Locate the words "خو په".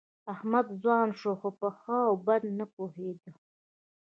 1.39-1.67